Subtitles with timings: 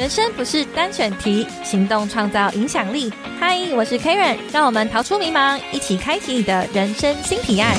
[0.00, 3.12] 人生不是单选题，行动创造影响力。
[3.38, 7.76] 嗨，我是 Karen，让我们逃出迷茫，一起开启你的人生新提案。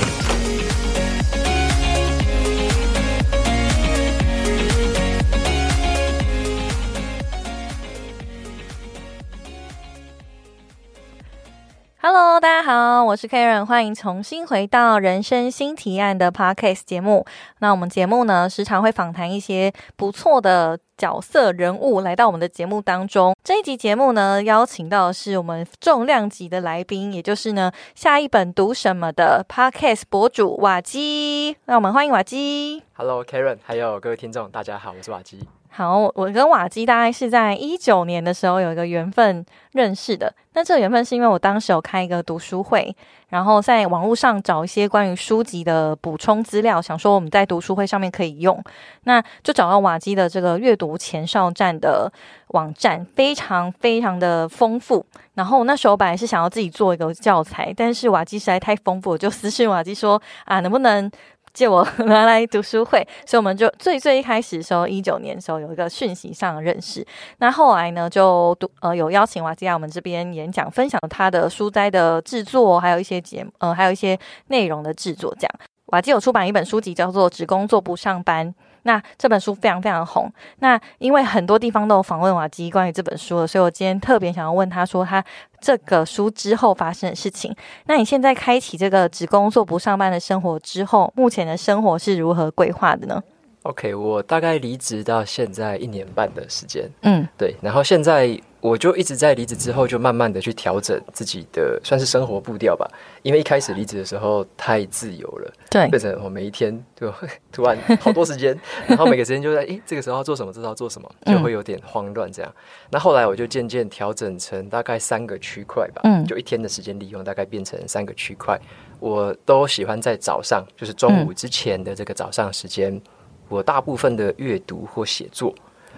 [12.03, 17.25] Hello，大家好，我是 Karen，欢迎重新回到人生新提案的 Podcast 节目。
[17.59, 23.35] 那我们节目呢，时常会访谈一些不错的角色人物来到我们的节目当中。
[23.43, 31.57] 这一集节目呢，邀请到的是我们重量级的来宾，也就是呢下一本读什么的 Podcast 博主瓦基。
[31.65, 32.83] 让我们欢迎瓦基。
[32.93, 35.39] Hello，Karen，还有各位听众，大家好，我是瓦基。
[35.73, 40.31] 好，我跟瓦基大概是在一九年的时候有一个缘分认识的。
[40.53, 42.93] 那这个缘分是因为我当时有开一个读书会，
[43.29, 48.61] 然后在网络上找一些关于书籍的补充资料，想说我们在读书会上面可以用。
[49.05, 52.11] 那就找到瓦基的这个阅读前哨站的
[52.49, 55.05] 网站，非常非常的丰富。
[55.35, 61.09] 然后那时候本来是想要自己做一个教材，但是瓦基实在太丰富，我就私信瓦基说啊，能不能？
[61.53, 67.05] 借我拿来读书会，所以我们就最最一开始的时候，一九年的时候有一个讯息上的认识。
[67.37, 75.35] 那后来呢，就读呃有邀请瓦基亚我们这边演讲，分享他的书斋的制作，还有一些节目呃还有一些内容的制作。
[75.39, 75.51] 这样，
[75.87, 78.47] 瓦基有出版一本书籍，叫做《只工作不上班》。
[78.83, 80.31] 那这本书非常非常红。
[80.59, 85.23] 那因为很多地方都有访问瓦基关于这本书的，所以我今天特别想要问他说，他
[85.59, 87.55] 这个书之后发生的事情。
[87.85, 93.21] 那你现在开启这个只工作不上班的生活之后，目前的生活是如何规划的呢
[93.63, 102.87] ？OK，我大概离职到现在一年半的时间，嗯对，然后现在我就一直在离职之后，就慢慢的去调整自己的算是生活步调吧。
[103.23, 107.11] 因为一开始离职的时候太自由了，对变成我每一天就
[107.51, 112.53] 突然好多时间， 然后每个时间就在诶这个时候要做什么，这时候要做什么，就会有点慌乱这样。
[112.91, 118.59] 那后来我就渐渐调整成大概三个区块吧，嗯就一天的时间利用大概变成三个区块。
[118.99, 123.01] 我都喜欢在早上，就是中午之前的这个早上时间，
[123.49, 125.55] 我大部分的阅读或写作，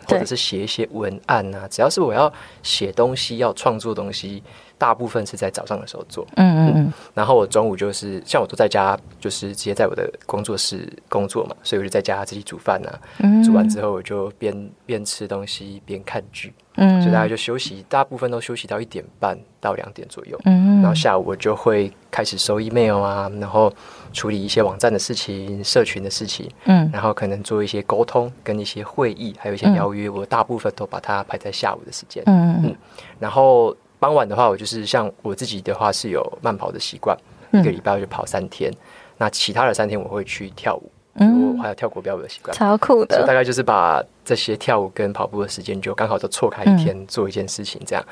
[0.08, 2.32] 或者是写一些文案啊，只要是我要
[2.62, 4.44] 写东西、要创作东西，
[4.78, 6.26] 大部分是在早上的时候做。
[6.36, 13.00] 嗯嗯嗯然后我中午就是像我都在家，就是直接在我的工作室工作嘛，所以我就在家自己煮饭啊。
[13.20, 20.40] 嗯，煮完之后我就边边吃东西边看剧，嗯所以大家就休息，大部分都休息到一点半到两点左右。
[20.46, 23.72] 嗯然后下午我就会开始收 email 啊，然后
[24.12, 32.24] 处理一些网站的事情、社群的事情，嗯然后可能做一些沟通、跟一些会议，还有一些邀约，我大部分都把它排在下午的时间。
[32.26, 32.76] 嗯嗯
[33.20, 37.18] 然后傍晚的话，我就是像我自己的话是有慢跑的习惯，
[37.52, 38.72] 嗯一个礼拜我就跑三天。
[39.18, 42.56] 那其他的三天我会去跳舞，嗯我还有跳国标舞的习惯。
[42.56, 48.04] 超酷所以大，概就是把这些跳舞跟跑步的时间就刚好都错开一天做一件事情这样。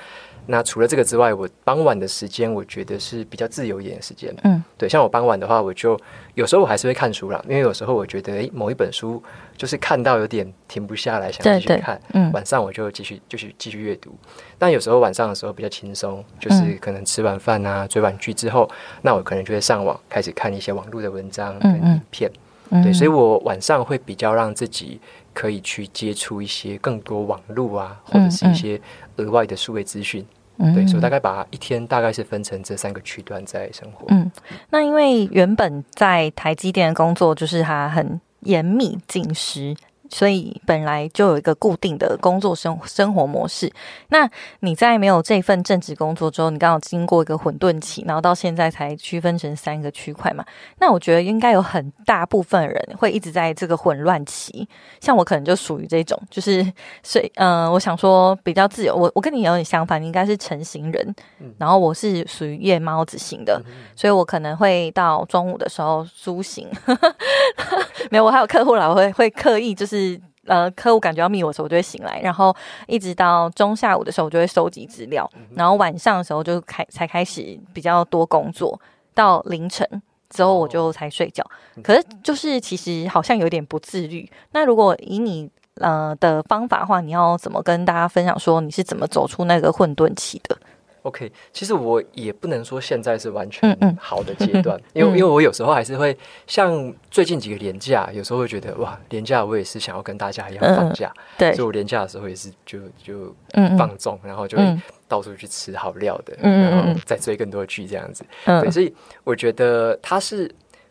[0.47, 4.35] 那除了这个之外，我傍晚的时间我觉得是比较自由一点的时间。
[4.44, 5.97] 嗯对，像我傍晚的话，我就
[6.34, 9.22] 有时候我还是会看书啦，因为有时候我觉得诶某一本书
[9.56, 12.01] 就是看到有点停不下来，想继续看。
[12.13, 14.16] 嗯晚上我就继续继续继续阅读，
[14.57, 18.68] 但有时候晚上的时候比较轻松，就是嗯可能吃完饭啊、追完剧之后，
[19.03, 22.29] 那我可能就会上网开始看一些网络的文章跟影片。
[22.33, 22.39] 嗯
[22.83, 24.99] 对，所以我晚上会比较让自己
[25.33, 28.79] 可以去接触一些更多网络啊，或者是一些
[29.17, 30.25] 额外的数位资讯。
[30.57, 34.05] 对，所以我大概把一天大概是分成这三个区段在生活。
[34.09, 34.31] 嗯，
[34.69, 39.75] 那因为原本在台积电的工作就是它很严密紧实，
[40.13, 43.72] 所以本来就有一个固定的工作生生活模式。
[44.09, 44.29] 那
[44.59, 50.44] 你在没有这份正职工作之后，你刚好经过一个混沌期，然后到现在才区分成三个区块嘛？
[50.79, 54.67] 那我觉得应该有很大部分人会一直在这个混乱期，
[55.00, 56.61] 像我可能就属于这种，就是
[57.01, 58.94] 所以嗯、呃我想说比较自由。
[58.94, 61.16] 我我跟你有点相反，你应该是成型人，
[61.57, 63.61] 然后我是属于夜猫子型的，
[63.95, 66.67] 所以我可能会到中午的时候苏醒。
[68.09, 72.56] 没有，我还有客户啦，我会会刻意就是呃，客户感觉要密我的时候，我就会醒来，然后
[72.88, 78.80] 一直到中下午的时候，我就会收集资料，然后晚上的时候就开才开始比较多工作，
[79.13, 80.01] 到凌晨。
[80.33, 81.45] 之后我就才睡觉，
[81.83, 84.31] 可是就是其实好像有点不自律。
[84.53, 90.57] 那如果以你呃的方法的话，你要怎么跟大家分享说你是怎么走出那个混沌期的？
[91.03, 96.15] OK，其实我也不能说现在是完嗯全嗯好的阶段， 因为因为我有时候还是会
[96.48, 101.53] 像最近几个年假，有时候会觉得哇，年假我也是想要跟大家一样放假，对。
[101.53, 103.36] 所以，我年假的时候也是就就
[103.77, 104.81] 放纵，然后就会嗯。
[105.07, 108.24] 到处去吃好料的，嗯然后再追更多的剧这样子。
[108.45, 108.62] 嗯。
[108.62, 108.94] 对，所以
[109.25, 110.50] 我觉得它是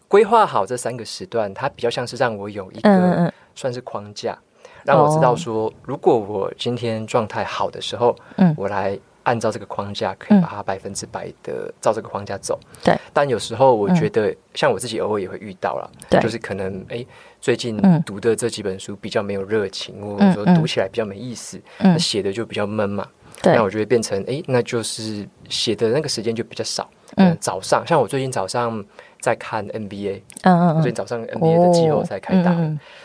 [0.09, 4.39] 规划好这三个时段，它比较像是让我有一个算是框架。
[4.85, 12.59] 让我知道说，如果我今天状态好的时候，嗯，我来按照这个框架，可以把它百分之百的照这个框架走。
[12.83, 12.97] 对。
[13.13, 17.05] 但有时候我觉得，像我自己偶尔也会遇到了，对，就是可能哎，
[17.41, 23.07] 最近读的这几本书比较没有热情，或者说读起来比较没意思，那写的就比较闷嘛。
[23.43, 23.55] 对。
[23.55, 26.89] 那我就会变成哎，那就是写的那个时间就比较少。
[27.17, 27.37] 嗯。
[27.41, 28.85] 早上，像我最近早上。
[29.21, 32.57] 在看 NBA，嗯嗯，最近早上 NBA 的季后赛开打，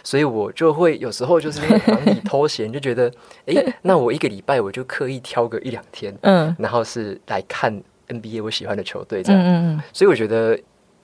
[0.04, 3.12] 所以我就会有时候就是忙里偷闲，就觉得，
[3.48, 7.72] 哎，那我一个礼拜我就刻意挑个一两天，嗯，然后是来看
[8.08, 10.58] NBA 我喜欢的球队这样，嗯嗯，所以我觉得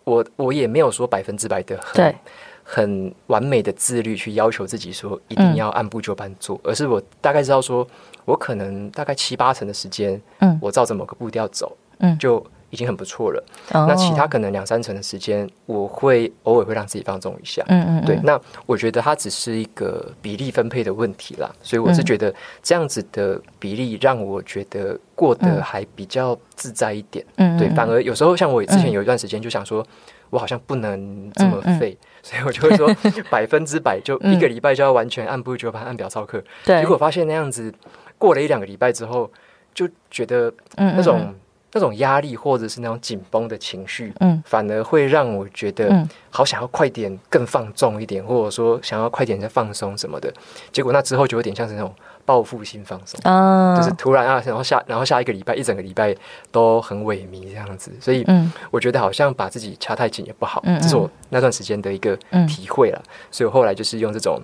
[0.05, 2.15] 我我也没有说百分之百的很
[2.63, 7.85] 很完美的自律去要求自己说一定要按部就班做，而是我大概知道说
[8.23, 12.41] 我可能大概七八成的时间，嗯，我照着某个步调走，嗯，就。
[12.71, 13.43] 已经很不错了。
[13.71, 17.63] 那其他可能两三成的时间，我会偶尔会让自己放纵一下。
[17.67, 18.19] 嗯嗯，对。
[18.23, 21.51] 那我觉得它只是一个比例分配的问题啦。
[21.61, 22.33] 所以我是觉得
[22.63, 27.23] 这样子的比例让我觉得过得还比较自在一点。
[27.35, 27.69] 嗯，对。
[27.75, 29.85] 反而有时候像我之前有一段时间就想说，
[30.29, 32.89] 我好像不能这么废， 所以我就会说
[33.29, 36.41] 百分之百就一个礼拜就要完全按部就班按表操课。
[36.65, 36.79] 对。
[36.79, 37.73] 结果发现那样子
[38.17, 39.29] 过了一两个礼拜之后，
[39.73, 41.35] 就觉得那种。
[41.73, 50.31] 那种压力或者是那种紧绷的情绪，嗯，反而会让我觉得好想要快点更放纵一点，或者说想要快点再放松什么的。
[50.71, 51.93] 结果那之后就有点像是那种
[52.25, 56.15] 报复性放松，啊，就是突然啊，然后下然后下一个礼拜一整个礼拜
[56.51, 57.91] 都很萎靡这样子。
[57.99, 62.17] 所以，嗯，我觉得好像把自己掐太紧也不好，这是我那段时间的一个
[62.47, 63.01] 体会了。
[63.31, 64.41] 所以我后来就是用这种。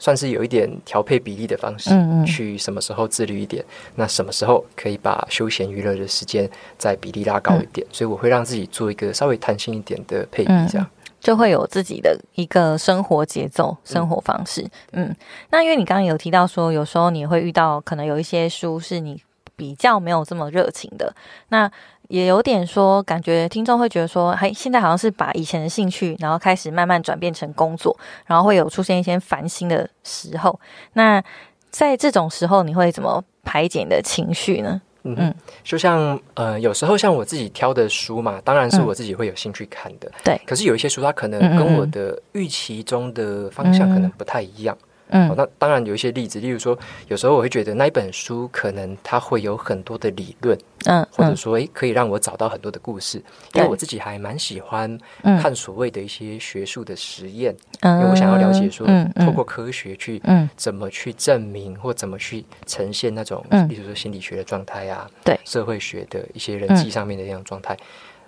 [0.00, 1.90] 算是有一点调配比例的方式，
[2.26, 3.64] 去什么时候自律一点，
[3.94, 10.86] 那什么时候可以把休闲娱乐的时间在比例拉高一点，所以我会让自己做一个稍微弹性一点的配比，这样
[11.20, 14.66] 就会有自己的一个生活节奏、生活方式。
[14.92, 15.14] 嗯，
[15.50, 19.22] 那因为你刚刚有提到说，有时候你会遇到可能有一些书是你
[19.54, 21.14] 比较没有这么热情的，
[21.50, 21.70] 那。
[22.10, 27.96] 也有点说，感觉听众会觉得说，嘿现在好像是把以前的兴趣，然后开始慢慢转变成工作，
[28.26, 30.58] 然后会有出现一些烦心的时候。
[30.92, 31.22] 那
[31.70, 34.82] 在这种时候，你会怎么排解你的情绪呢？
[35.04, 40.10] 嗯，嗯就像呃，有时候像我自己挑的书嘛，当然是我自己会有兴趣看的。
[40.24, 44.76] 对，可是有一些书，它可能跟我的预期中的方向可能不太一样。
[44.82, 46.78] 嗯，那当然有一些例子，例如说，
[47.08, 53.22] 有时候我会觉得那一本书可能它会有很多的理论，嗯，或者说，诶，可以让我找到很多的故事，
[53.54, 58.00] 因为我自己还蛮喜欢看所谓的一些学术的实验，嗯。
[58.00, 58.86] 因为我想要了解说，
[59.16, 60.22] 透过科学去，
[60.56, 67.76] 怎么去证明或怎么去呈现那种，例如说心理学的状态啊，对，社会学的一些人际上面的这样状态。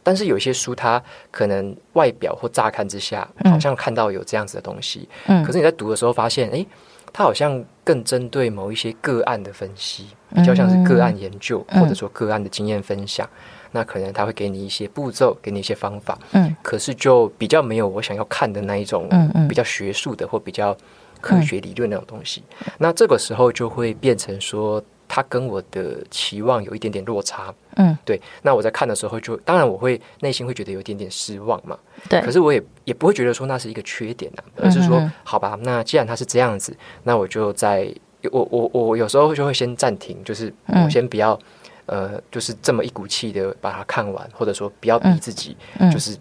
[0.03, 5.09] 但是有些书，它可能外表或乍看之下，好像看到有这样子的东西。
[5.27, 5.45] 嗯。
[5.45, 6.67] 可是你在读的时候发现，哎，
[7.13, 13.29] 它好像更针对某一些个案的分析，比较像是个案研究，或者说个案的经验分享。
[13.71, 16.19] 那可能他会给你一些步骤，给你一些方法。
[16.33, 16.55] 嗯。
[16.63, 20.77] 可是就比较没有我想要看的那一种，嗯嗯，比较学术的或比较
[21.21, 22.43] 科学理论那种东西。
[22.79, 24.83] 那这个时候就会变成说。
[25.15, 28.19] 他跟我的期望有一点点落差，嗯，对。
[28.41, 31.79] 那我在看的时候，就当然我会内心会觉得有一点点失望嘛，
[32.09, 32.19] 对。
[32.23, 37.95] 可是我也也不会觉得说那是一个缺点啊，而是说，好吧，那既然它是这样子，那我就在，
[38.31, 41.39] 我我我有时候就会先暂停，就是我先不要，
[41.85, 45.55] 呃，就是这么一股气的把它看完，或者说不要逼自己，
[45.93, 46.17] 就是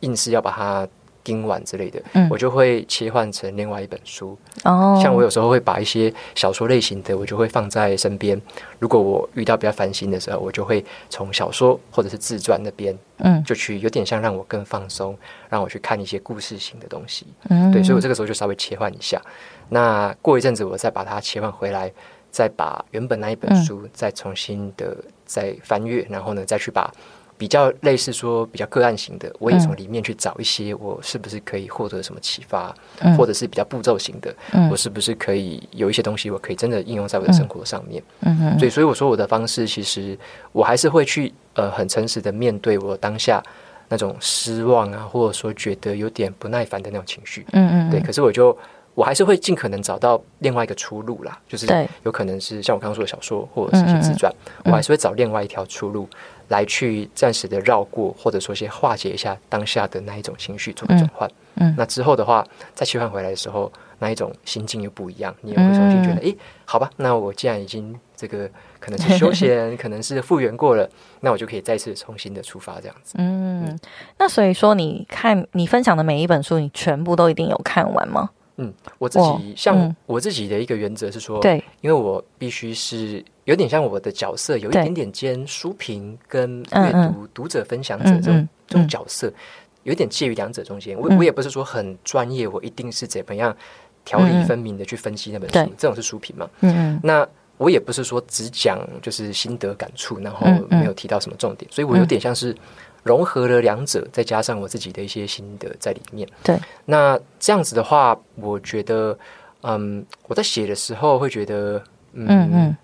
[0.00, 0.86] 硬是要把它。
[1.22, 4.36] 今晚之类的，我就会切换成另外一本书。
[4.64, 8.40] 哦，像我有时候会把一些小说类型的，我就会放在身边。
[8.78, 15.16] 如果我遇到比较烦心的时候，我就会从小说或者是自传那边，嗯，就去有点像让我更放松，
[15.48, 17.26] 让我去看一些故事型的东西。
[17.48, 19.20] 嗯，对，所以我这个时候就稍微切换一下。
[19.68, 21.92] 那过一阵子，我再把它切换回来，
[22.30, 26.92] 再把原本那一本书再重新的再翻阅，然后呢，再去把。
[27.40, 32.74] 比较类似说比较个案型的，我也从里面去找一些我是不是可以获得什么启发，
[33.16, 34.34] 或者是比较步骤型的，
[34.70, 38.02] 我是不是可以有一些东西我可以真的应用在我的生活上面。
[38.20, 40.18] 嗯所以所以我说我的方式其实
[40.52, 43.42] 我还是会去呃很诚实的面对我当下
[43.88, 47.46] 那种失望啊，或者说觉得有点不耐烦的那种情绪。
[47.52, 47.90] 嗯嗯。
[47.90, 48.54] 对，可是我就
[48.94, 51.66] 我还是会尽可能找到另外一个出路啦，就是
[52.02, 54.32] 有可能是像我刚刚说的小说或者是一些自传，
[54.64, 56.08] 我还是会找另外一条出路。
[56.50, 61.30] 来去暂时的绕过，或者说先化解一下当下的那一种情绪，做个转换。
[61.54, 62.44] 嗯，那之后的话，
[62.74, 63.70] 再切换回来的时候，
[64.00, 73.14] 那一种心境又不一样，你也会重新觉得，哎，好吧，那我既然已经这个可能是休闲， 可能是复原过了，那我就可以再次重新的出发，这样子。
[73.18, 73.78] 嗯，
[74.18, 78.30] 那所以说，你看你分享的每一本书，你全部都一定有看完吗？
[78.62, 89.32] 嗯，我自己像我自己的一个原则是说，对，因为我必须是有点像我的角色，有一点点兼书评跟阅读读者分享者这种这种角色，
[89.84, 90.94] 有点介于两者中间。
[90.98, 93.56] 我我也不是说很专业，我一定是怎么样
[94.04, 96.48] 条理分明的去分析那本书，这种是书评嘛？
[96.60, 97.00] 嗯嗯。
[97.02, 97.26] 那
[97.56, 102.54] 我也不是说只讲就是心得感触，然后没有提到什么重点，所以我有点像是。
[103.02, 106.28] 融合了两者，再加上我自己的一些心得在里面。
[106.42, 109.18] 对，那这样子的话，我觉得，
[109.62, 112.76] 嗯，我在写的时候会觉得，嗯嗯，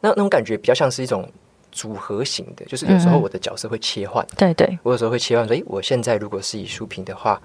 [0.00, 1.28] 那那种感觉比较像是一种
[1.72, 4.26] 组合型的，就是有时候我的角色会切换。
[4.36, 7.40] 对对，我有时候会切换说，哎，我现在如果是以书评的话，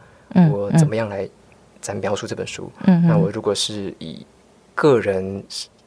[0.51, 1.27] 我怎么样来
[1.81, 2.71] 咱描述这本书？
[2.85, 4.25] 嗯，那我如果是以
[4.73, 5.43] 个人。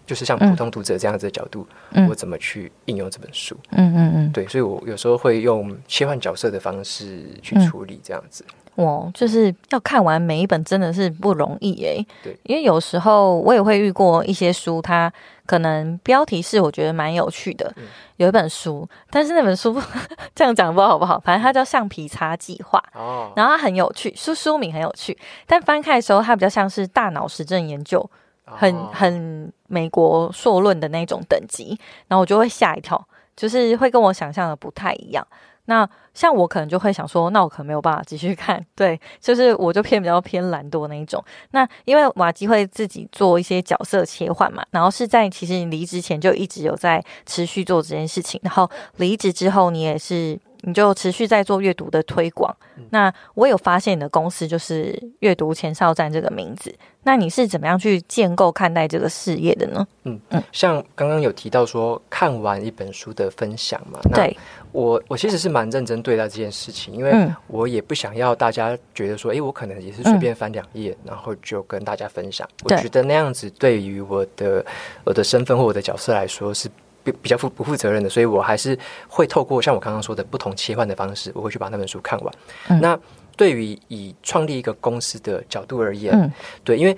[0.09, 1.67] 就是像普通读者这样子的角度，
[2.09, 3.55] 我怎么去应用这本书？
[3.73, 8.43] 嗯嗯嗯，对，所以我有时候会用切换角色的方式去处理这样子。
[8.77, 12.07] 哦，就是要看完每一本真的是不容易诶。
[12.23, 15.13] 对，因为有时候我也会遇过一些书，它
[15.45, 17.71] 可能标题是我觉得蛮有趣的，
[18.17, 19.79] 有一本书，但是那本书
[20.35, 21.21] 这样讲不知道好不好？
[21.21, 28.09] 反正它叫《橡皮擦计划》哦，然后它很有趣，书书名很有趣，但翻开的时候它比较像是大脑实证研究。
[28.57, 33.03] 很很美国硕论的那种等级，然后我就会吓一跳，
[33.37, 35.27] 就是会跟我想象的不太一样。
[35.67, 38.65] 那像我可能就会想说，那我可能没有办法继续看。
[38.75, 41.23] 对，就是我就偏比较偏懒惰那一种。
[41.51, 50.39] 那因为瓦基会自己做一些角色切换嘛，然后是在其实你离职前就一直有在持续做这件事情，然后离职之后你也是。
[50.63, 52.55] 你就持续在做阅读的推广。
[52.91, 56.75] 那我有发现你的公司就是阅读前哨站这个名字。
[57.03, 59.87] 那你是怎么样去建构看待这个事业的呢？
[60.05, 64.37] 嗯嗯，像刚刚有提到说看完一本书的分享嘛，对
[64.73, 67.13] 我我其实是蛮认真对待这件事情，因为
[67.47, 72.47] 我也不想要大家觉得说，哎，我可能也是随便翻两页，然后就跟大家分享。
[72.65, 74.65] 我觉得那样子对于我的
[75.05, 76.69] 我的身份或我的角色来说是。
[77.13, 82.81] 比较负不负责任的，所以我还是会透过像我刚刚说的不同切换的方式，我会去把那本书看完。
[82.81, 82.99] 那
[83.37, 86.33] 对于以创立一个公司的角度而言，
[86.65, 86.97] 对，因为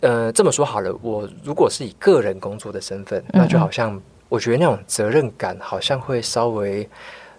[0.00, 6.88] 呃这么说好了，我如果是以个人工作的身份，那就好像我觉得那种责任感好像会稍微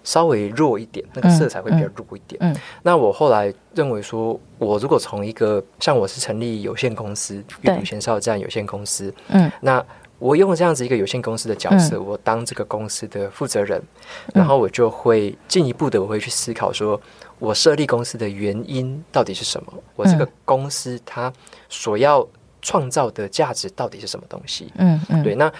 [0.03, 2.37] 稍微弱一点，那个色彩会比较弱一点。
[2.41, 9.85] 嗯，那我后来认为说，我如果从一个像我是成立有限公司阅读前哨站有限公司，嗯，那。
[10.23, 13.81] 我用这样子一个有限公司的角色，我当这个公司的负责人，
[14.33, 16.99] 然后我就会进一步的，我会去思考，说
[17.39, 19.73] 我设立公司的原因到底是什么？
[19.97, 21.31] 我这个公司它
[21.67, 22.25] 所要
[22.61, 24.71] 创造的价值到底是什么东西？
[24.77, 25.35] 嗯嗯，对。
[25.35, 25.51] 那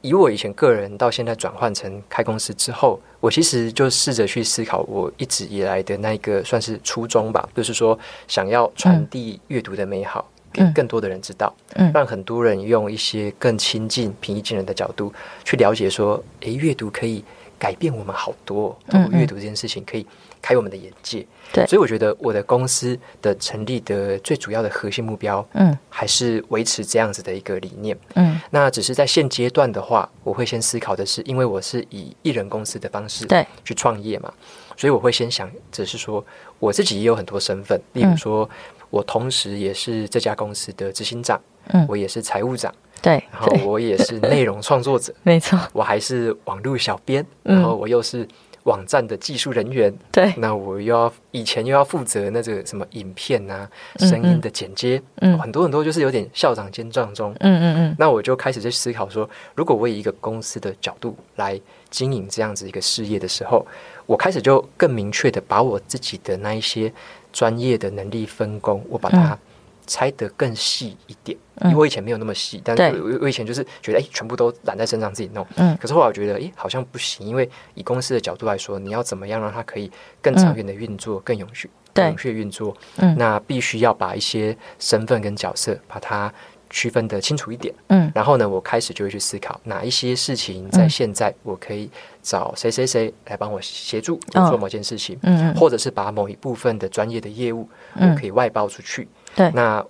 [0.00, 10.28] 以我以前个人到现在转换成开公司之后，我其实就试着去思考我一直以来的那个算是初衷吧，就是说想要传递阅读的美好。
[10.52, 11.54] 给更多的人知道，
[11.94, 15.12] 让很多人用一些更亲近、平易近人的角度
[15.44, 17.24] 去了解，说，诶，阅读可以
[17.58, 18.76] 改变我们好多。
[18.88, 20.06] 通过阅读这件事情，可以
[20.42, 21.26] 开我们的眼界。
[21.52, 27.96] 对，所以我觉得我的公司的成立的最主要的核心目标，嗯，还是维持这样子的一个理念。
[28.14, 34.32] 嗯，那只是在现阶段的话，我会先思考的是，因为我是以艺人公司的方式对去创业嘛，
[34.76, 36.24] 所以我会先想，只是说
[36.58, 38.48] 我自己也有很多身份，例如说。
[38.90, 48.26] 我同时也是这家公司的执行长，嗯，我也是财务长，对，然后我也是内容创作者， 没错，我还是网络小编，然后我又是
[48.64, 53.68] 网站的技术人员，对，那我又要以前又要负责那个什么影片啊、
[54.00, 63.64] 声音的剪接，嗯，很多很多就是有点校长兼壮中，嗯嗯嗯，那我就开始在思考说，如果我以一个公司的角度来经营这样子一个事业的时候，
[64.04, 66.92] 我开始就更明确的把我自己的那一些。
[67.32, 69.38] 专业的能力分工，我把它
[69.86, 75.46] 拆得更细一点，因为我以前没有那么细，但是我我以前就是觉得，哎，全部都揽在身上自己弄。
[75.56, 79.90] 嗯，可是后来我觉得，哎，好像不行，因为以公司的角度来说，你要怎么样让它可以
[80.22, 86.32] 更长远的运作，更永续、永续运作，嗯，那必须要把一些身份跟角色把它。
[86.70, 91.90] 区分的清楚一点，嗯，然后呢，我开始就会去思考哪一些事情在现在我可以
[92.22, 99.84] 找谁谁谁来帮我协助做某件事情，嗯，或者是把某一部分的专业的业务我可以外包出去，对，那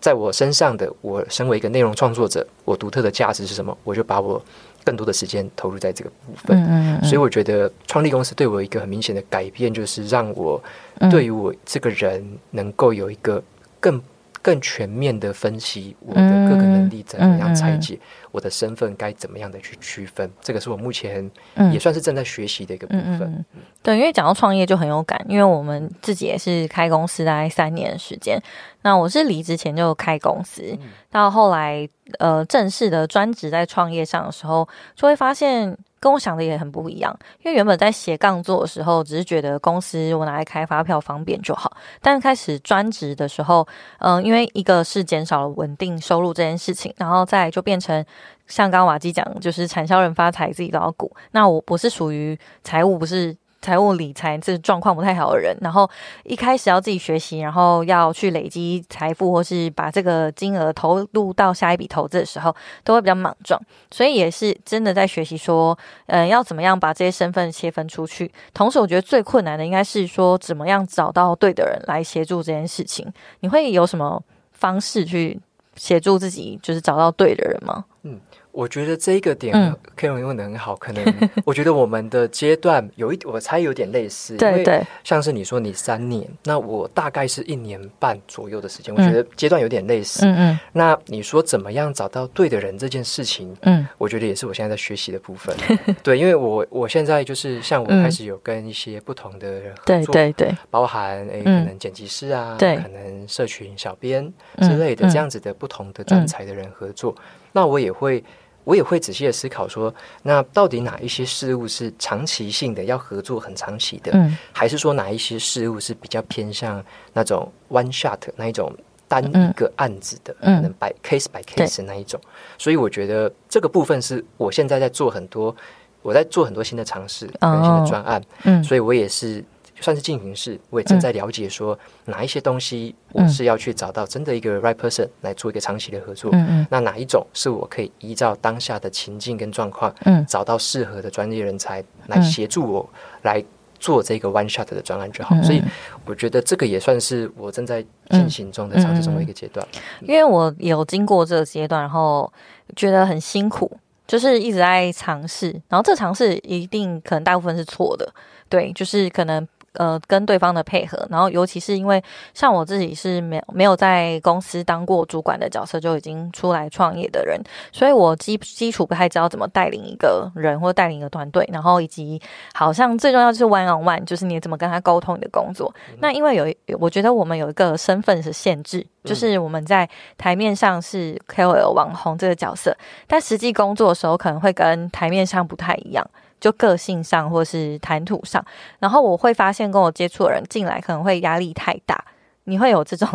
[0.00, 3.76] 在我身上的我身为一个内容创作者，我独特的价值是什么？
[3.82, 4.40] 我就把我
[4.84, 10.62] 更多的时间投入在这个部分，嗯嗯，所以我觉得创立公司对我一个很明显的改变，就是让我
[11.10, 13.42] 对于我这个人能够有一个
[13.80, 14.00] 更。
[14.42, 16.20] 更全面的分析我的
[16.50, 17.96] 各个能力怎么样拆解，
[18.32, 21.30] 我的身份该怎么样的去区分，这个是我目前
[21.72, 23.44] 也算是正在学习的一个部分。
[23.82, 28.40] 对，因为讲到创业就很有感，因为我们自己也是开公司大概三年的时间，
[28.82, 30.62] 那我是离职前就开公司，
[31.10, 35.76] 到后来呃正式的专职在创业上的时候，就会发现。
[36.02, 41.76] 跟我想的也很不一样，因为原本在斜杠做的时候，只是觉得公司我拿来开发票方便就好。
[42.00, 43.64] 但是开始专职的时候，
[44.00, 48.04] 嗯，因为一个是减少了稳定收入这件事情，然后再就变成
[48.48, 51.08] 像刚刚瓦基讲，就是产销人发财自己都要顾。
[51.30, 53.36] 那我不是属于财务，不是。
[53.62, 55.88] 财务理财这状况不太好的人，然后
[56.24, 63.58] 一开始要自己学习，然后要去累积财富，或是把这个金额投入到下一笔投资的时候，都会比较莽撞。
[63.90, 68.30] 所以也是真的在学习说，嗯，要怎么样把这些身份切分出去。
[68.52, 73.10] 同时，我觉得最困难的应该是说，怎么样找到对的人来协助这件事情。
[73.40, 75.40] 你会有什么方式去
[75.76, 77.84] 协助自己，就是找到对的人吗？
[78.02, 78.20] 嗯。
[78.52, 81.02] 我觉得这一个点 K 容问的很好，可能
[81.44, 90.58] 我觉得我们的阶段有一，我猜有点类似，对对，像是你说你三年，那我大概是一年半左右的时间，我觉得阶段有点类似，嗯嗯。
[90.72, 95.56] 那你说怎么样找到对的人这件事情，嗯，我觉得也是我现在在学习的部分，
[96.04, 104.30] 对，因为我我现在就是像我开始有跟一些不同的人合作，对对对，包含诶可能剪辑师啊，对，可能社群小编
[104.60, 107.14] 之类的这样子的不同的专才的人合作，
[107.52, 108.22] 那我也会。
[108.64, 109.92] 我也会仔细的思考说，
[110.22, 114.12] 那到底哪一些事物是长期性的，要合作很长期的，
[114.52, 116.80] 还是说哪一些事物是比较偏向
[117.12, 118.72] 那种 one shot 那一种
[119.08, 122.20] 单一个案子的，可能 by case by case 那一种。
[122.56, 125.52] 所以我觉得这个部分是我现在在做很多，
[126.00, 129.44] 我在做很多新的尝试，跟新的专案，嗯，所以我也是。
[129.82, 136.30] 算是进行式，我也正在了解说哪一些东西我是要去找到真的一个 right person 来做一个长期的合作。
[136.32, 136.66] 嗯嗯。
[136.70, 142.88] 那哪一种是我可以依照当下的情境跟状况，嗯，找到适合的专业人才来协助我
[143.22, 143.44] 来
[143.78, 145.34] 做这个 one shot 的专案就好。
[145.42, 145.60] 所以
[146.06, 149.66] 我觉得这个也算是我正在进行中的尝试中的一个阶段。
[150.00, 152.32] 因为我有经过这个阶段，然后
[152.76, 153.70] 觉得很辛苦，
[154.06, 158.12] 就是一直在尝试，然后这尝试一定可能大部分是错的，
[158.48, 159.46] 对，就是可能。
[159.74, 162.02] 呃，跟对方的配合，然后尤其是因为
[162.34, 167.40] 像我自己是没有没有在公司当过主管的角色，就已经出来创业的人，
[167.72, 172.20] 所以我基基础不太知道怎么带领一个人或带领一个团队，然后以及
[172.52, 175.74] 好像最重要就是 one on one，就是你怎么跟他沟通你的工作。
[176.00, 186.06] 那因为有，我觉得我们有一个身份是限制，就是我们在台面上是 KOL 网红这个角色，但实际工作的时候可能会跟台面上不太一样。
[186.42, 188.44] 就个性上或是谈吐上，
[188.80, 192.04] 然后我会发现跟我接触的人进来可能会压力太大，
[192.44, 193.08] 你会有这种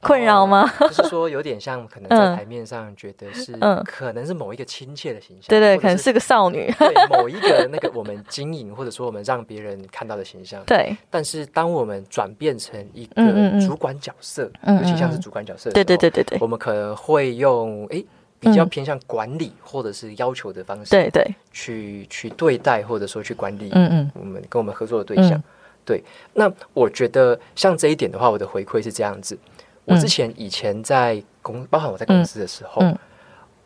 [0.00, 0.66] 困扰吗？
[0.80, 10.96] 就是说有点像可能在台面上觉得是，嗯，可能是某一个亲切的形象，对对，可能是个少女，对某一个那个我们经营或者说我们让别人看到的形象， 对。
[11.10, 18.02] 但是当我们转变成一个主管角色，尤其像是主管角色，对对对对对，我们可能会用哎。
[18.40, 25.40] 比较偏向管理或者是要求的方式，对对，去去对待或者说去管理，嗯嗯，我们跟我们合作的对象，
[25.84, 26.02] 对。
[26.32, 29.38] 那我觉得像这一点的话，我的回馈是这样子。
[29.84, 32.82] 我之前以前在公，包含我在公司的时候，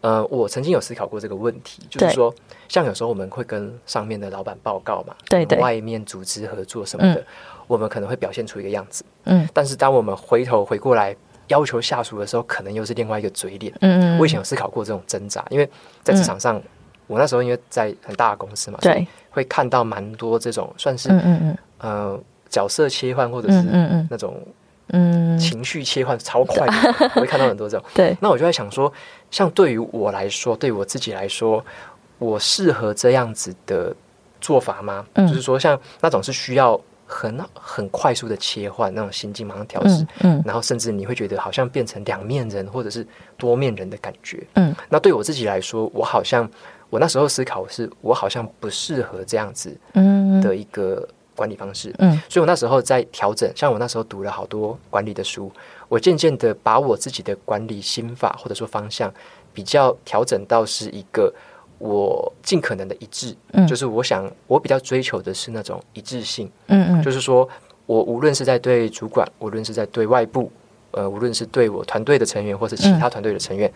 [0.01, 2.35] 呃，我曾经有思考过这个问题，就是说，
[2.69, 7.25] 像有时候我们会跟上面的老板报告嘛，对对，外面组织合作什么的，
[7.69, 11.15] 我们可能会表现出一个样子，嗯，但是当我们回头回过来。
[11.49, 13.73] 要求下属的时候，可能又是另外一个嘴脸。
[13.81, 15.69] 嗯嗯，我以前有思考过这种挣扎，因为
[16.03, 16.61] 在职场上，
[17.07, 23.63] 我那时候因为在很大的公司嘛，对，会看到蛮多这种算是嗯嗯嗯呃角色切换或者是
[24.09, 24.41] 那种
[24.89, 26.73] 嗯情绪切换超快的，
[27.17, 27.87] 我会看到很多这种。
[27.95, 28.93] 对，那我就在想说，
[29.31, 31.65] 像对于我来说，对我自己来说，
[32.19, 33.95] 我适合这样子的
[34.41, 35.05] 做法吗？
[35.15, 36.81] 就是说，像那种是需要。
[37.15, 46.51] 很很快速的切换那种心境，马上调试，嗯，然后甚至你会觉得好像变成两面人或者是多面人的感觉，嗯，那对我自己来说，我好像
[46.91, 55.53] 我那时候思考是，我好像不适合这样子，嗯，的一个管理方式，嗯，所以我那时候在调整，像我那时候读了好多管理的书，
[55.89, 59.13] 我渐渐的把我自己的管理心法或者说方向
[59.53, 61.33] 比较调整到是一个。
[61.79, 67.49] 我尽可能的一致，嗯，就是我想，我比较追求的是那种一致性，嗯嗯，就是说
[67.87, 70.51] 我无论是在对主管，无论是在对外部，
[70.93, 73.71] 呃，无论是对我团队的成员或是其他团队的成员，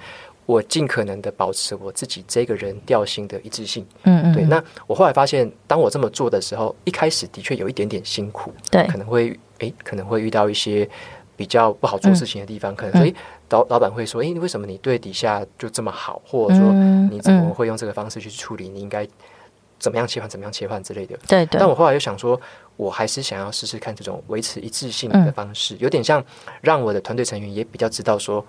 [0.46, 4.44] 我尽可能的保持我自己这个人调性的一致性，嗯嗯，对。
[4.44, 10.88] 那我后来发现，当我这么做的时候，一开始的确有一点点辛苦，对，可能会，诶，可能会遇到一些
[11.38, 13.14] 比较不好做事情的地方，可能所以。
[13.50, 16.20] 老老板会说：“哎，为什么你对底下就这么好？
[16.26, 16.70] 或者说
[17.10, 18.68] 你怎么会用这个方式去处理？
[18.68, 19.08] 你应该
[19.78, 21.16] 怎么样切换，怎么样切换之类的。
[21.26, 21.58] 对对。
[21.58, 22.38] 但我后来又想说，
[22.76, 26.22] 我还是想要试试看这种维持一致性的方式，有点像
[26.60, 28.44] 让我的团队成员也比较知道说，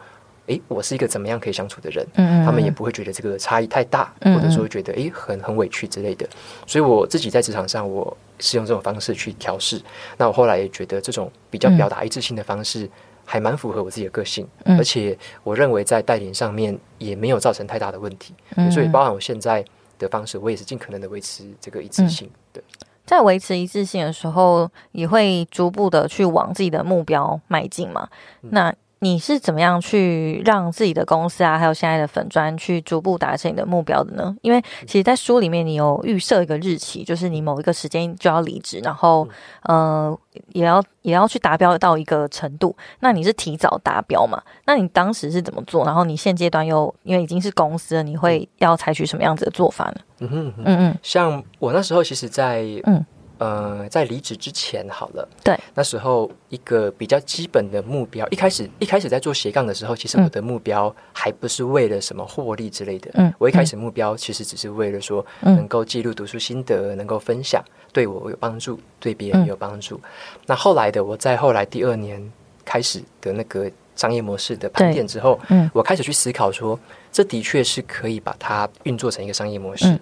[0.49, 6.27] 诶，我是一个怎么样可以相处的人，嗯他们也不会觉得这个差异太大，或者说觉得诶很很委屈之类的。
[6.67, 9.81] 所以我自己在职场上，我是用这种方式去调试。
[10.17, 12.89] 那我后来也觉得这种比较表达一致性的方式，
[13.25, 18.33] 还蛮符合我自己的个性，而且我认为在带领上面也没有造成太大的问题。
[18.71, 19.63] 所以包含我现在。
[19.99, 22.31] 的方式，我也是尽可能的维持这个一致性。
[22.53, 22.63] 对，
[23.05, 28.07] 在维持一致性的时候，也会逐步的去往自己的目标迈进嘛。
[28.39, 34.35] 那你是怎么样去让自己的公司啊，还有现在的粉砖去逐步达成你的目标的呢？
[34.41, 39.27] 因为其实，在书里面你有预设一个日期，就是你某一个时间就要离职，然后
[39.63, 40.17] 呃，
[40.53, 42.75] 也要也要去达标到一个程度。
[42.99, 44.41] 那你是提早达标嘛？
[44.65, 45.85] 那你当时是怎么做？
[45.85, 49.95] 然后你现阶段又因为已经是公司了，你会要采取什么样子的做法呢？
[50.19, 53.05] 嗯哼嗯嗯，像我那时候其实，在嗯。
[53.39, 69.99] 呃，在离职之前好了，对，那时候一个比较基本的目标，一开始一开始在做斜杠的时候，其实我的目标还不是为了什么获利之类的，嗯，我一开始目标其实只是为了说能够记录读书心得，能够分享，对我有帮助，对别人有帮助。
[70.45, 72.21] 那后来的我在后来第二年
[72.65, 76.77] 开始的那个商业模式的盘点之后，嗯，我开始去思考说，
[77.09, 79.97] 这的确是可以把它运作成一个商业模式。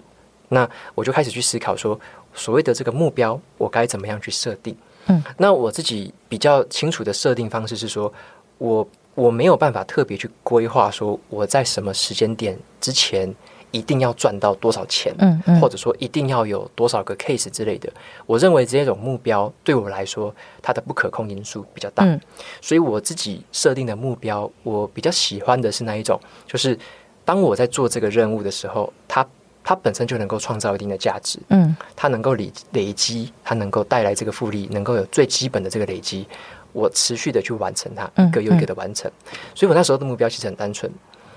[0.50, 1.96] 那我就开始去思考说。
[2.34, 4.76] 所谓的这个目标，我该怎么样去设定？
[5.06, 8.12] 嗯，那我自己比较清楚的设定方式是说，
[8.58, 13.34] 我我没有办法特别去规划说我在什么时间点之前
[13.70, 17.90] 一定要赚到多少钱，嗯嗯，或者说一定要有多少个 case 之类的。
[18.26, 22.04] 我认为这种目标对我来说，它的不可控因素比较大，
[22.60, 26.78] 所以我自己设定的目标，我比较喜欢的是那一种，就是
[27.24, 29.26] 当我在做这个任务的时候，它。
[29.62, 36.26] 它本身就能够创造一定的价值，嗯，它能够累累积，它能够带来这个复利，能够有最基本的这个累积，
[36.72, 39.10] 我持续的去完成它，一个又一个的完成。
[39.54, 40.90] 所以我那时候的目标其实很单纯，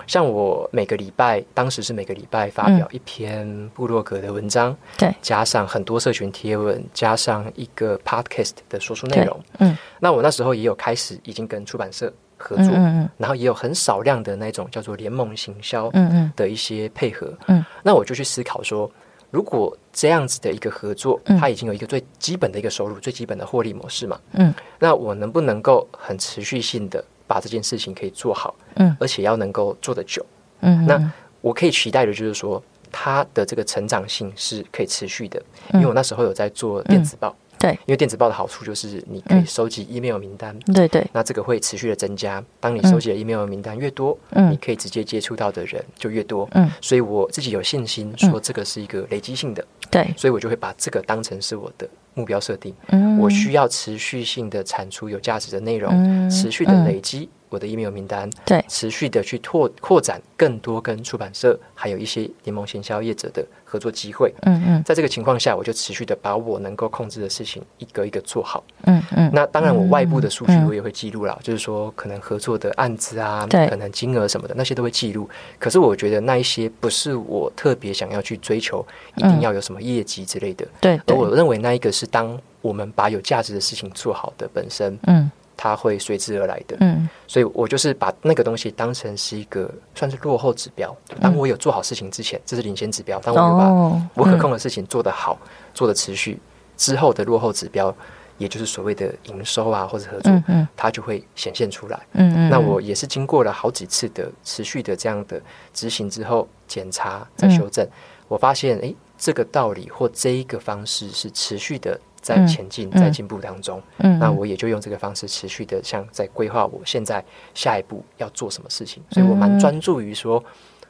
[0.06, 12.12] 像我每个礼拜，当时是每个礼拜发表一篇部落格的文章，对，加上很多社群贴文，加上一个 podcast 的说书内容，嗯，那我那时候也有开始已经跟出版社。
[12.42, 12.72] 合作，
[13.16, 15.90] 然后也有很少量的那种叫做联盟行销
[16.34, 17.32] 的一些配合。
[17.46, 18.90] 嗯，那我就去思考说，
[19.30, 24.20] 如果这样子的一个合作，它已经有一个最基本的一个收入、最基本的获利模式嘛。
[24.32, 28.54] 嗯，那我能不能够很持续性的把这件事情可以做好？
[28.74, 30.24] 嗯，而且要能够做得久。
[30.60, 35.42] 嗯，那我可以期待的就是说，它的这个成长性是可以持续的，
[35.74, 37.34] 因为我那时候有在做电子报。
[37.62, 42.42] 对，因为电子报的好处就是你可以收集 email 名单，对对，那这个会持续的增加。
[42.58, 52.74] 当你收集的 email 名单越多，嗯，你可以直接接触到的人就越多，嗯，所以我自己有信心说这个是一个累积性的，对，所以我就会把这个当成是我的目标设定。
[52.88, 57.28] 嗯，我需要持续性的产出有价值的内容，持续的累积。
[57.52, 64.32] 我的 email 名单，对，持续的去拓扩展更多跟出版社还有一些联盟行销业者的合作机会。
[64.42, 68.64] 嗯嗯，在这个情况下，我就持续的把我能够控制的事情一个一个做好。
[68.84, 75.28] 嗯嗯，那当然，我外部的数据我也会记录了，就是说可能合作的案子啊，可能金额什么的那些都会记录。
[75.58, 78.84] 可是我觉得那一些不是我特别想要去追求，
[79.16, 80.66] 一定要有什么业绩之类的。
[80.80, 84.98] 对，而我认为那一个是当我们把有价值的事情做好的本身。
[85.06, 85.30] 嗯。
[85.62, 90.92] 它会随之而来的，嗯，所以我就是把那个东西当成是一个算是落后指标。
[91.20, 95.38] 当我有做好事情之前，这是领先指标；当我有把我可控的事情做得好、
[95.72, 96.36] 做的持续
[96.76, 97.94] 之后的落后指标，
[98.38, 101.96] 也就是所谓的营收啊或者合作嗯，它就会显现出来。
[102.14, 105.40] 嗯嗯，那我也是经过了好几次的持续的这样的
[105.72, 107.86] 执行之后，检查再修正，
[108.26, 111.96] 我发现，哎，这个道理或这一个方式是持续的。
[112.22, 119.02] 在前进，在进步当中，那我也就用这个方式持续的，像在规划我现在下一步要做什么事情。
[119.10, 120.42] 所以我蛮专注于说，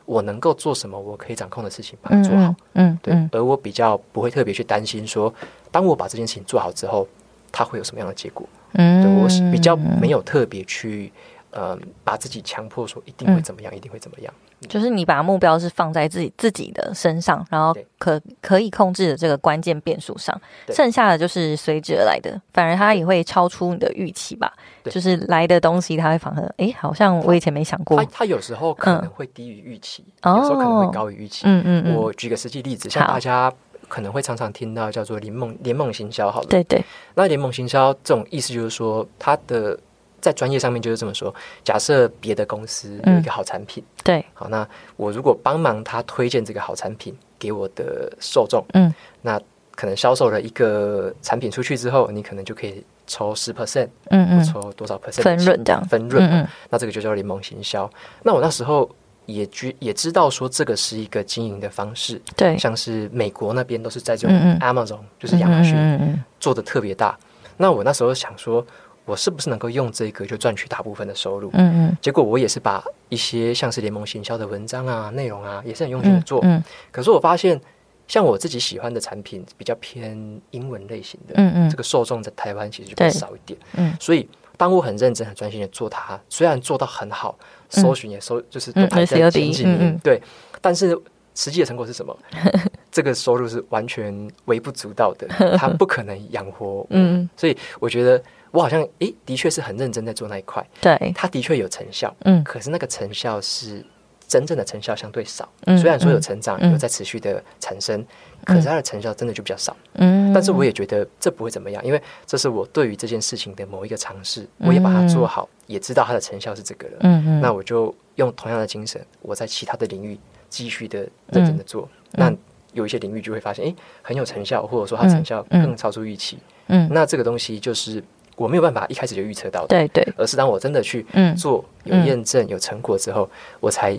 [0.04, 2.54] 我能够做什么，我可以掌控的事情，把它做好。
[2.74, 3.28] 嗯，对。
[3.32, 5.32] 而我比较不会特别去担心说，
[5.70, 7.08] 当我把这件事情做好之后，
[7.50, 8.46] 它会有什么样的结果。
[8.74, 11.12] 嗯，对我比较没有特别去。
[11.54, 14.32] 呃，把自己强迫说一定会怎么样，一定会怎么样，
[14.68, 24.52] 就是你把目标是放在自己自己的身上，然后可可以控制的这个关键变数上，剩下的就是随之而来的，反而它也会超出你的预期吧。
[24.84, 27.96] 就是来的东西，它会反而哎，好像我以前没想过。
[28.02, 31.42] 它它有时候可能会低于预期，有时候可能会高于预期。
[31.46, 31.94] 嗯嗯嗯。
[31.94, 33.52] 我举个实际例子，像大家
[33.88, 36.82] 可能会常常听到叫做联盟联盟行销，好了，对对。
[37.14, 39.78] 那联盟行销这种意思就是说它的。
[40.22, 41.34] 在专业上面就是这么说。
[41.64, 49.38] 假设别的公司有一个好产品，对，好，那我如果帮忙他推荐这个好产品给我的受众，嗯，那
[49.72, 57.90] 可能销售了一个产品出去之后，你可能就可以抽十 percent，嗯嗯，抽多少 percent 分润这样，分润，嗯，那这个就叫联盟行销。
[58.22, 58.88] 那我那时候
[59.26, 67.18] 也知也知道说这个是一个经营的方式，对，像是美国那边都是在这种 Amazon，就是亚马逊做的特别大。
[67.56, 68.64] 那我那时候想说。
[69.04, 71.50] 我是不是能够用这个就赚取大部分的收入？
[71.54, 71.96] 嗯嗯。
[72.00, 76.40] 结果我也是把一些像是联盟行销的文章啊、内容啊，也是很用心的做。
[76.44, 76.62] 嗯。
[76.92, 77.60] 可是我发现，
[78.06, 83.58] 像我自己喜欢的产品比较偏英文类型的，嗯嗯，这个受众在台湾其实就更少一点。
[83.76, 83.92] 嗯。
[83.98, 87.36] 所以，当我很认真、很专心的做它，虽然做到很好，
[87.70, 90.22] 搜寻也搜就是都排在前几名，对。
[90.60, 90.96] 但是
[91.34, 92.16] 实际的成果是什么？
[92.92, 95.26] 这个收入是完全微不足道的，
[95.58, 96.86] 它不可能养活。
[96.90, 97.28] 嗯。
[97.36, 98.22] 所以我觉得。
[98.52, 103.84] 我好像诶，的确是很认真在做那一块，对，它的确有成效，嗯，可是那个成效是
[104.28, 108.04] 真正的成效相对少，嗯，虽然说有成长，有在持续的产生，
[108.44, 120.18] 可是它的成效真的就比较少，嗯，但是我也觉得这不会怎么样，因为这是我对于这件事情的某一个尝试，我也把它做好，也知道它的成效是这个了，嗯嗯，那我就用同样的精神，我在其他的领域
[120.50, 122.30] 继续的认真的做，那
[122.74, 128.04] 有一些领域就会发现，哎，很有成效，或者说它成效更超出预期，嗯，那这个东西就是。
[128.36, 133.28] 我没有办法一开始就预测到的，对对，而是当我真的去做有验证、有成果之后，
[133.60, 133.98] 我才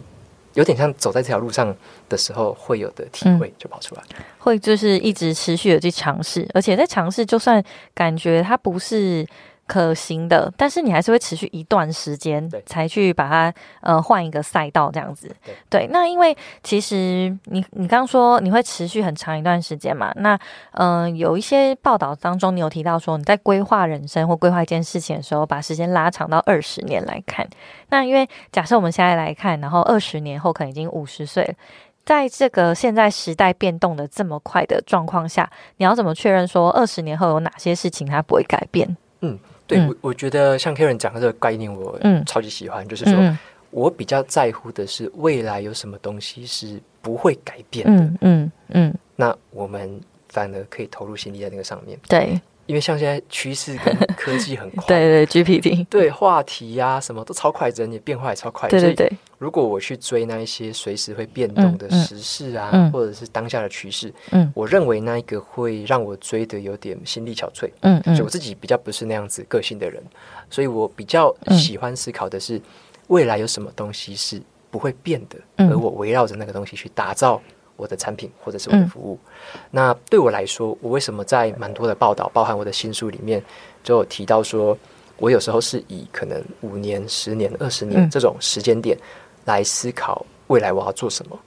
[0.54, 1.76] 有点像走在这条路上
[2.10, 4.04] 的时候会有的体会就跑出来，
[4.40, 9.26] 会就是一直持续的去尝试，而且在尝试，就算感觉它不是。
[9.66, 15.34] 可行的，但是你还是会持续一段时间才去把它呃换一个赛道这样子。
[15.70, 20.12] 对，那因为其实你你刚刚说你会持续很长一段时间嘛？
[20.18, 20.38] 那
[20.74, 27.48] 嗯，有一些报道当中你有提到说你在规划人生或规划一件事情的时候，把时间拉长到二十年来看。
[27.90, 31.56] 那因为假设我们现在来看，然后二十年后可能已经五十岁，
[32.06, 38.98] 在这个现在时代变动的这么快的状况下，你要怎么确认说二十年后有哪些事情它不会改变？
[39.22, 39.40] 嗯。
[39.74, 42.88] 对，我我觉得像 Karen 讲的这个概念，我超级喜欢。
[42.88, 43.38] 就是说
[43.72, 48.14] 我比较在乎的是未来有什么东西是不会改变的。
[48.22, 51.98] 嗯嗯，那我们反而可以投入心力在那个上面。
[52.08, 52.40] 对。
[52.66, 59.12] 因为像现在趋势跟 科技很快，对对，GPT，对话题呀什么都超快，人也变化也超快，对对对。
[59.38, 68.16] 如果我去追那一些随时会变动的时事啊，或者是当下的趋势，嗯，我认为那一个会让我追的有点心力憔悴，嗯嗯。
[68.16, 70.02] 就我自己比较不是那样子个性的人，
[70.50, 72.62] 所以我比较喜欢思考的是
[73.08, 75.38] 未来有什么东西是不会变的，
[75.70, 77.42] 而我围绕着那个东西去打造。
[77.76, 79.18] 我的产品或者是我的服务，
[79.72, 83.44] 那对我来说，我为什么在蛮多的报道，包含我的新书里面，
[83.84, 84.78] 就有提到说，
[85.18, 88.98] 我有时候是以可能五年、十年、二十年这种时间点
[89.46, 91.38] 来思考未来我要做什么。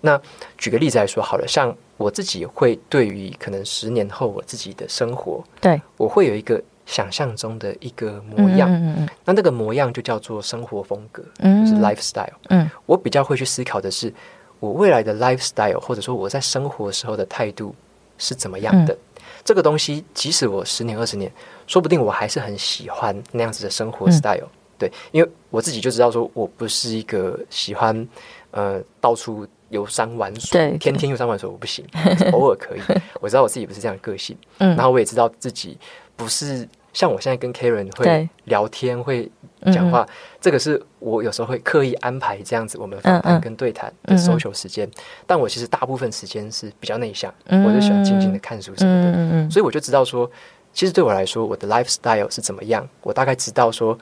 [0.00, 0.20] 那
[0.56, 8.68] 举个例子来说好了，像我自己会对于可能十年后我自己的生活，对我会有一个想象中的一个模样。
[8.68, 12.34] 嗯嗯那那个模样就叫做生活风格，就是 lifestyle。
[12.48, 14.12] 嗯，我比较会去思考的是。
[14.60, 17.74] 我未来的 lifestyle，或者说我在生活时候的态度
[18.18, 18.96] 是怎么样的？
[19.44, 21.32] 这个东西，即使我十年、二十年，
[21.66, 24.48] 说不定我还是很喜欢那样子的生活 style。
[24.76, 28.08] 对，因为我自己就知道，说我不是一个喜欢
[28.50, 31.84] 呃到处游山玩水，天天游山玩水我不行，
[32.32, 32.80] 偶尔可以。
[33.20, 35.78] 我知道我自己不是这样的个性，嗯，然后我也知道自己
[36.16, 36.68] 不是。
[36.98, 39.30] 像我现在跟 Karen 会聊天、会
[39.72, 40.04] 讲话，
[40.40, 44.90] 这个是我有时候会刻意安排这样子，我们访谈跟对谈的 social 时间。
[45.24, 49.48] 但我其实大部分时间是比较内向，我就喜欢静静的看书什么的。
[49.48, 50.28] 所以我就知道说，
[50.72, 53.96] 其实对我来说，我的 lifestyle 是怎么样，我大概知道说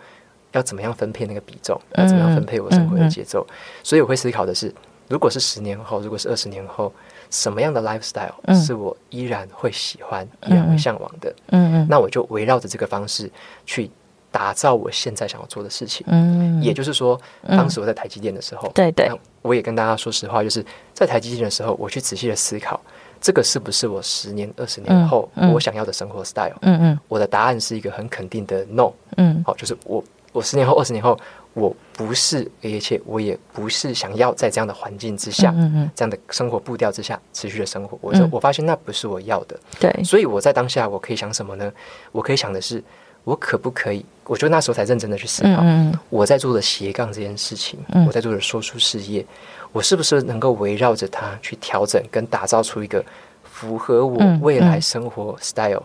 [0.52, 3.46] 要怎么样分配那个比重，要怎么样分配我生活的节奏。
[3.82, 4.74] 所以我会思考的是，
[5.08, 6.90] 如果是十年后，如果是二十年后。
[7.30, 8.32] 什么样的 lifestyle
[8.64, 11.34] 是我依然会喜欢、依然会向往的？
[11.50, 13.30] 嗯嗯，那我就围绕着这个方式
[13.64, 13.90] 去
[14.30, 16.06] 打造我现在想要做的事情。
[16.08, 19.10] 嗯，也就是说，当时我在台积电的时候，对对，
[19.42, 22.80] 我也跟大家说实话，就是在台积电的时候，我去仔细的思考，
[23.20, 26.56] 这个是不是我十年、二十年后我想要的生活 style？
[26.62, 28.92] 嗯嗯，我的答案是一个很肯定的 no。
[29.16, 31.18] 嗯，好，就是我我十年后、二十年后。
[31.56, 35.54] 我不是，而且我也不是想要在这样的环境之下，
[35.94, 37.96] 这样的生活步调之下持续的生活。
[38.02, 39.58] 我说，我发现那不是我要的。
[39.80, 41.72] 对，所以我在当下，我可以想什么呢？
[42.12, 42.84] 我可以想的是，
[43.24, 44.04] 我可不可以？
[44.24, 45.64] 我觉得那时候才认真的去思考，
[46.10, 49.24] 我在做的斜杠这件事情，我在做的说书事业，
[49.72, 53.02] 我是不是能够围绕着它去调整跟打造出一个
[53.42, 55.82] 符合我未来生活 style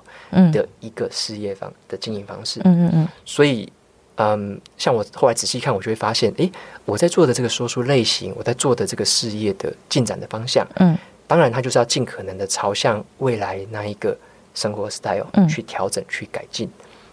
[0.51, 2.59] 的一个事业方的经营方式？
[2.65, 3.07] 嗯嗯嗯。
[3.23, 3.71] 所以。
[4.21, 6.51] 嗯，像我后来仔细看，我就会发现，诶，
[6.85, 14.15] 我在做的这个说书类型，我在做的这个事业的进展的方向，嗯，当然，它就是要尽可能的朝向未来那一个
[14.53, 16.69] 生活 style 去调整、去改进。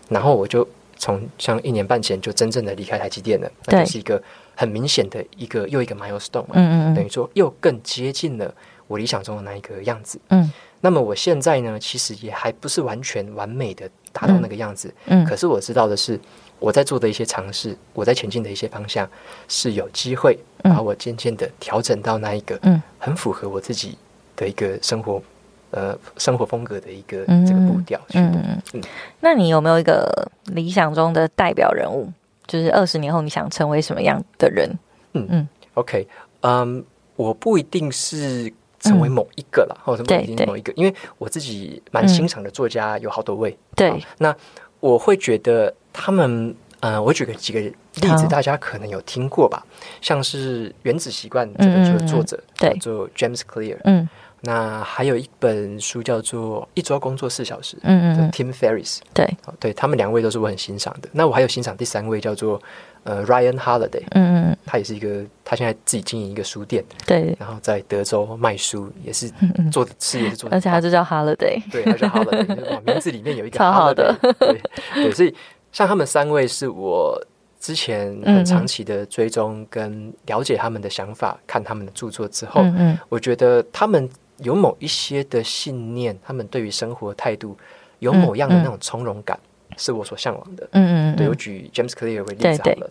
[0.08, 0.66] 然后我就
[0.96, 4.22] 从像一年半前就真正的离开台积电了，那就是一个
[4.54, 8.52] 很明显的一个又一个 milestone，嗯嗯，等于说又更接近了
[8.86, 10.20] 我理想中的那一个样子。
[10.28, 14.92] 嗯，那么我现在呢，其实也还不是完全完美的达到那个样子。
[15.06, 16.20] 嗯，可是我知道的是。
[16.58, 19.08] 我在做的一些尝试，我在前进的一些方向，
[19.46, 22.58] 是有机会把我渐渐的调整到那一个
[22.98, 23.96] 很符合我自己
[24.36, 25.22] 的一个生活，
[25.70, 28.00] 呃，生活风格的一个这个步调。
[28.14, 28.82] 嗯嗯嗯。
[29.20, 32.12] 那你有没有一个理想中的代表人物？
[32.46, 34.68] 就是二十年后你想成为什么样的人？
[35.12, 35.48] 嗯嗯。
[35.74, 36.08] OK，
[36.40, 43.56] 嗯，我不一定是成为某一个了，或者某一某一个，因为我自己蛮欣赏的作家有好多位。
[43.76, 44.02] 对。
[44.16, 44.34] 那
[44.80, 45.74] 我会觉得。
[46.00, 47.74] 他们，呃，我举个几个例
[48.16, 49.66] 子，大家可能有听过吧？
[50.00, 54.08] 像是《原子习惯》这本书的作者叫做 James Clear，嗯，
[54.42, 61.08] 那还有一本书叫做《一周工作四小时》，嗯嗯，Tim Ferris，对，对他们两位都是我很欣赏的。
[61.10, 62.62] 那我还有欣赏第三位叫做
[63.08, 69.30] 呃 Ryan Holiday，嗯嗯，他也是一个，他现在自己经营一个书店，对，然后在德州卖书，也是
[69.72, 74.60] 做的事业是做，而且他就叫 Holiday，对，他叫 Holiday， 名字里面有一个超好的，对
[74.94, 75.34] 对，所以。
[75.70, 77.22] 像他们三位是我
[77.60, 87.54] 之前很长期的追踪跟了解他们的想法，看他们的著作之后，嗯我觉得他们有某一些的信念，他们对于生活态度
[87.98, 89.38] 有某样的那种从容感，
[89.76, 90.68] 是我所向往的。
[90.72, 92.88] 嗯嗯，对我举 James Clear 为例子好了，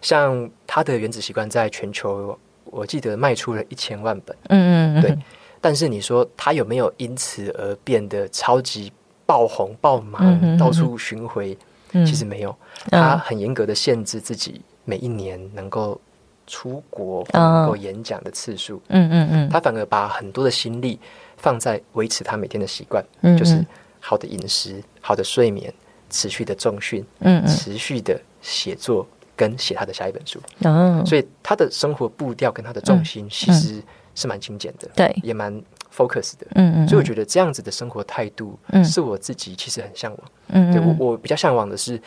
[0.00, 4.36] 像他的原子习惯在全球，我记得卖出了一千万本。
[4.48, 5.16] 嗯嗯，对。
[5.60, 8.92] 但是你说他有没有因此而变得超级
[9.26, 11.56] 爆红、爆满，到处巡回？
[11.90, 12.54] 其实没有，
[12.90, 15.98] 他很严格的限制自己每一年能够
[16.46, 18.78] 出国、能够演讲的次数。
[18.88, 21.00] 嗯嗯嗯，他反而把很多的心力
[21.38, 23.02] 放在维持他每天的习惯，
[23.38, 23.64] 就是
[24.00, 25.72] 好的饮食、好的睡眠、
[26.10, 30.40] 持续的重训、嗯持续的写作跟写他的下一本书。
[30.64, 33.82] 哦，所以他的生活步调跟他的重心其实
[34.14, 35.62] 是蛮精简的，对，也蛮。
[35.90, 42.00] focus 的，嗯嗯，所以我觉得这样子的生活态度，嗯，是我自己其实很向往，嗯，对我我比较向往的是，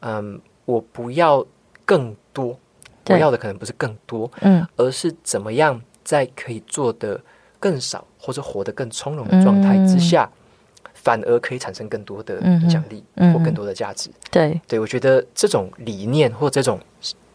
[0.00, 1.44] 嗯，我不要
[1.84, 2.58] 更多，
[3.06, 7.20] 我要的可能不是更多，嗯，而是怎么样在可以做的
[7.60, 10.30] 更少或者活得更从容的状态之下，
[11.04, 16.80] 反而可以产生更多的影响力或更多的价值，对，对我觉得这种理念或这种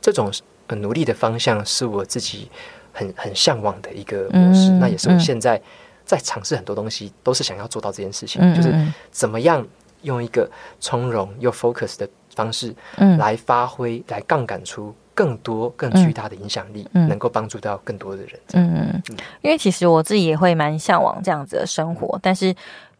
[0.01, 0.29] 这种
[0.67, 2.49] 努力的方向是我自己
[2.91, 5.61] 很很向往的一个模式，那也是我现在。
[6.09, 8.73] 在尝试很多东西，都是想要做到这件事情，就是
[9.11, 9.63] 怎么样
[10.01, 12.73] 用一个从容又 focus 的方式，
[13.19, 18.39] 来发挥，来杠杆出更多、更巨大的影响力，能够帮助到更多的人。
[18.53, 18.89] 嗯。
[18.91, 22.55] 嗯，因为其实我自己也会蛮向往这样子的生活，但是。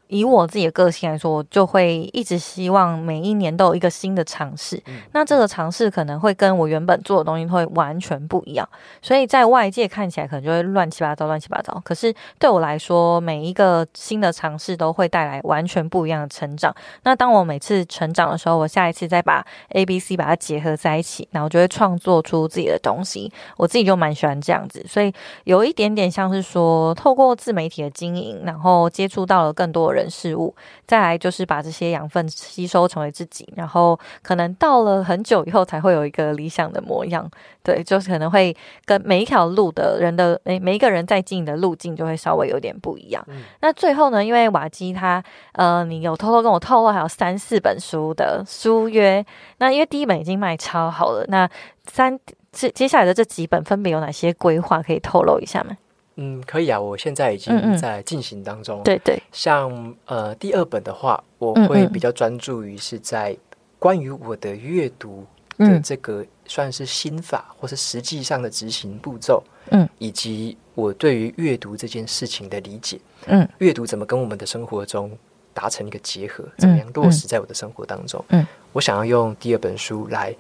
[0.10, 4.82] 以我自己的个性来说，我就会一直希望每一年都有一个新的尝试。
[5.12, 8.68] 那这个尝试可能会跟我原本做的东西会完全不一样，
[9.04, 11.80] 所以在外界看起来可能就会乱七八糟、乱七八糟。
[11.86, 16.76] 可是对我来说，每一个新的尝试都会带来完全不一样的成长。
[17.04, 23.32] 那当我每次成长的时候，我下一次再把 A、B、C 把它结合在一起，然后就会创作出自己的东西。
[23.58, 29.99] 我自己就蛮喜欢这样子，所以有一点点像是说，透过自媒体的经营，然后接触到了更多人。
[30.00, 30.56] 人事物，
[30.88, 37.30] 再来就是把这些养分吸收成为自己，然后可能到了很久以后才会有一个理想的模样。
[37.62, 43.24] 对，就是可能会跟每一条路的人的每每一个人在经营的路径就会稍微有点不一样。
[43.62, 49.24] 那最后呢，因为瓦基他呃，你有偷偷跟我透露还有三四本书的书约，
[49.58, 51.48] 那因为第一本已经卖超好了，那
[51.86, 52.18] 三
[52.52, 55.78] 接接下来的这几本分别有哪些规划可以透露一下吗？
[56.22, 58.84] 嗯，可以啊，我现在已经在进行当中。
[58.84, 63.36] 对对，像呃第二本的话，我会比较专注于是在
[63.80, 65.26] 关于我的阅读
[65.58, 75.10] 的这个算是心法，或是实际上的执行步骤，嗯，以及我对于阅读这件事情的理解，嗯，阅读怎么跟我们的生活中
[75.54, 80.36] 达成一个结合，怎么样落实在我的生活当中，嗯，我想要用第二本书来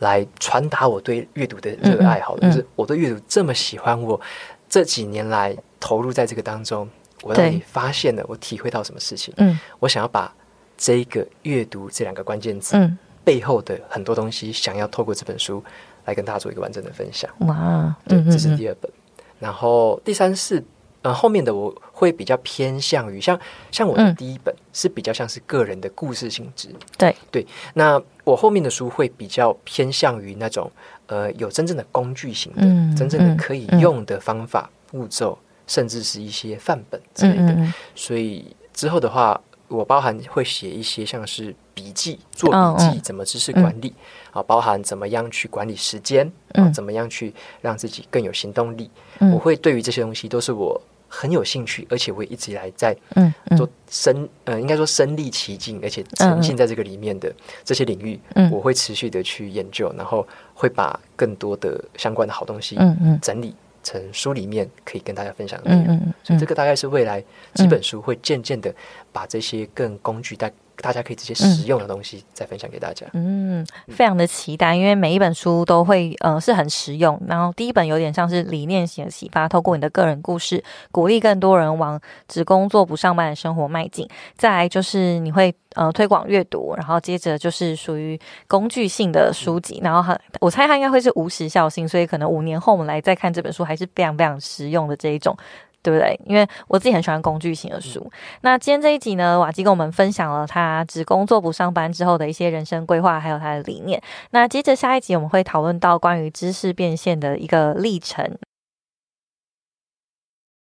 [0.00, 4.20] 来传达我对阅读的热爱，好，就是我对阅读这么喜欢我。
[4.76, 6.86] 这几年来投入在这个当中，
[7.22, 9.32] 我到底发现了我体会到什么事情？
[9.38, 10.30] 嗯，我想要把
[10.76, 12.76] 这个阅读这两个关键字
[13.24, 15.64] 背后的很多东西，想要透过这本书
[16.04, 17.30] 来跟大家做一个完整的分享。
[17.46, 18.92] 哇，对，这是第二本。
[19.38, 20.62] 然后第三是，
[21.00, 26.68] 呃，后面的我会比较偏向于像像我的第一本是比较像是个人的故事性质。
[26.98, 30.70] 对对，那我后面的书会比较偏向于那种。
[31.06, 32.62] 呃，有真正的工具型的，
[32.96, 37.72] 真正的可以用的方法、步骤甚至是一些范本之类的。
[37.94, 43.92] 所以之后的话，我包含会写一些像是笔记、做笔记，怎么知识管理
[44.32, 48.90] 啊，包含怎么样去管理时间啊，怎么样去让自己更有行动力。
[49.32, 50.80] 我会对于这些东西都是我。
[51.08, 52.96] 很有兴趣，而且我一直以来在
[53.56, 57.32] 做身呃，应该说身历其境，而且沉浸在这个里面的
[57.64, 62.76] 这些领域，我会持续的去研究，然后会把更多的相关的好东西
[63.22, 66.14] 整理成书里面，可以跟大家分享的内容。
[66.22, 67.22] 所以这个大概是未来
[67.54, 68.74] 几本书会渐渐的
[69.12, 70.52] 把这些更工具带。
[70.82, 73.06] 大家可以直接实用的东西再分享给大家。
[73.12, 77.20] 嗯，非常的期待，因为每一本书都会呃是很实用。
[77.26, 84.08] 然后第一本有点像是理念型的启发，透过你的个人故事，鼓励更多人往只工作不上班的生活迈进。
[84.36, 89.80] 再来就是你会呃推广阅读，然后接着就是属于工具性的书籍。
[89.82, 95.36] 然后它我猜它应该会是无时效性，所以可能五年后我们来再看这本书，还是非常非常实用的这一种。
[95.86, 96.18] 对不对？
[96.24, 98.04] 因为我自己很喜欢工具型的书。
[98.40, 104.02] 那今天这一集呢，瓦基跟我们分享了他只工作不上班之后的一些人生规划，还有他的理念。
[104.32, 108.36] 那接着下一集我们会讨论到关于知识变现的一个历程。